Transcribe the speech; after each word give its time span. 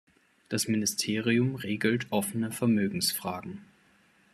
Das 0.49 0.67
Ministerium 0.67 1.53
regelt 1.53 2.07
offene 2.09 2.51
Vermögensfragen. 2.51 3.61